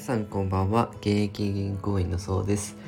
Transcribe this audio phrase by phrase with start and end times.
[0.00, 0.90] さんこんばんは。
[1.00, 2.78] 現役銀行員のそうです。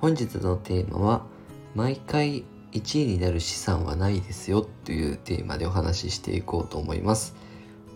[0.00, 1.26] 本日のテーマは
[1.74, 4.66] 毎回1位になる資産はないですよ。
[4.84, 7.34] というテーマでお話ししていこうと思います。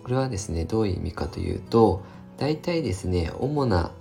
[0.04, 2.04] これはですねどういう意味かというと
[2.36, 3.92] 大体ですね主な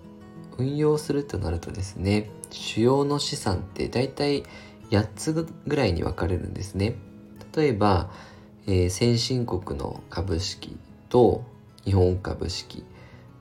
[0.57, 4.43] 運用するとなるとですね主要の資産って大体
[4.91, 6.95] 8つぐらいに分かれるんですね。
[7.55, 8.11] 例えば、
[8.67, 11.45] えー、先進国の株式と
[11.85, 12.83] 日本株式。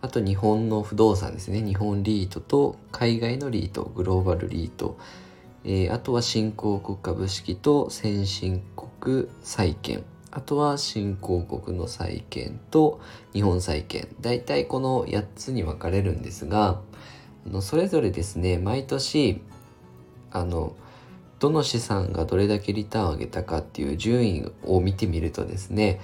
[0.04, 1.62] あと日本の不動産ですね。
[1.62, 4.98] 日本リートと海外のリートグローバルリート、
[5.64, 8.62] えー、あとは新興国株式と先進
[9.02, 10.04] 国債券。
[10.30, 13.00] あとは新興国の債券と
[13.32, 14.06] 日本債券。
[14.20, 16.82] 大体この8つに分かれるんですが
[17.46, 19.41] あのそれぞれですね毎年
[20.32, 20.77] あの
[21.38, 25.98] どの資産がどれだけリターンを上げたかっていう順位を見てみるとですね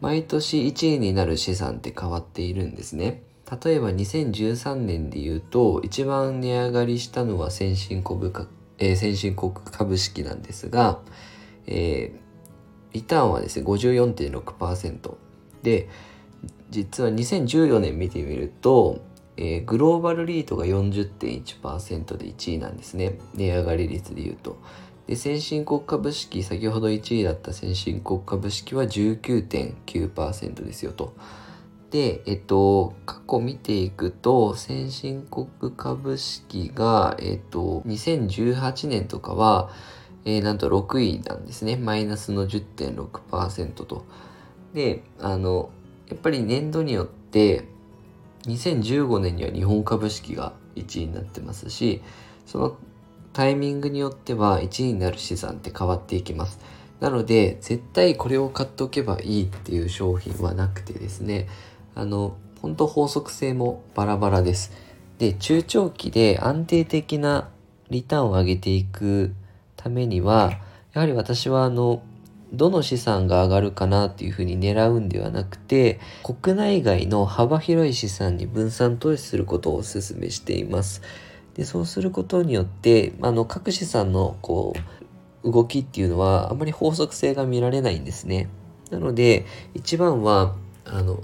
[0.00, 3.22] 毎年1位になる資産って変わっているんですね。
[3.62, 8.30] 例えば2013年で言うと一番値上がりしたのは先進国、
[8.78, 11.00] えー、先進国株式なんですが、
[11.66, 12.18] えー、
[12.92, 15.14] リターンはですね54.6%
[15.62, 15.88] で
[16.68, 19.00] 実は2014年見てみると、
[19.38, 24.58] えー、グローバルリートが40.1%で1位なんですね値上がり率で言うと。
[25.08, 31.14] で先進国株式先ほど1位だった先進国株式は19.9%ですよと。
[31.90, 39.70] で、えっと、過去見ていくと、先進国株式が、えっと、2018年とかは、
[40.26, 41.76] えー、なんと6位なんですね。
[41.76, 44.04] マイナスの10.6%と。
[44.74, 45.70] で、あの、
[46.10, 47.66] やっぱり年度によって、
[48.42, 52.02] 2015年には日本株式が1位になってますし、
[52.44, 52.76] その
[53.38, 56.58] タイミングによっては1位になる資産って変わっていきます。
[56.98, 61.46] なので、絶対これを買っておけばいいっていう商品はなくてですね、
[61.94, 64.72] あの、本当法則性もバラバラです。
[65.18, 67.48] で、中長期で安定的な
[67.90, 69.32] リターンを上げていく
[69.76, 70.54] ためには、
[70.92, 72.02] やはり私はあの、
[72.52, 81.02] どの資産が上がるかなっていうふうに狙うんではなくて、国内外の幅広い資産に分散投資することをお勧めしています。
[81.58, 84.72] で、そうすることによって、あの、各資産のこ
[85.44, 88.48] う、動きっていうのはあまり法則性が見られないんですね。
[88.90, 90.54] なので、一番は、
[90.86, 91.16] あの、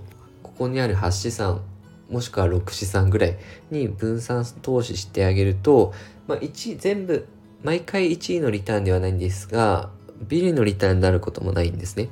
[0.42, 1.62] ここにある8資産
[2.10, 3.38] もしくは6資産ぐらい
[3.70, 5.92] に分散投資してあげると、
[6.26, 7.26] まあ、1全部
[7.62, 9.90] 毎回1位のリターンではないんですが
[10.20, 12.08] ビリのリターンになることもないんですね。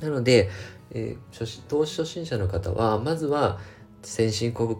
[0.00, 0.48] なので、
[0.92, 3.58] えー、投資初心者の方はまずは
[4.02, 4.76] 先進国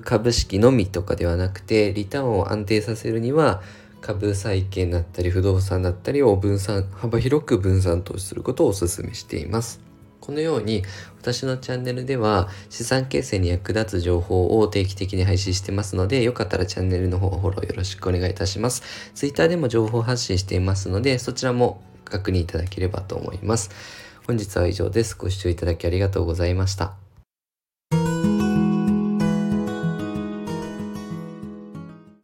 [0.00, 3.62] 株式のみとかではなくてリターンを安定させるには
[4.00, 9.80] 株債券だったり不動産だったりを分散幅広く分散投資することをお勧めしています。
[10.20, 10.84] このように
[11.20, 18.82] 私のチャンネルでは資産形成に役立つ情報を定期的に配信してますのでよかったらチャンネルの方フォローよろしくお願いいたします。
[19.14, 23.70] Twitter でも情報発信していますのでそちらも確認いただければと思います。
[24.26, 25.16] 本日は以上です。
[25.16, 27.11] ご視聴いただきありがとうございました。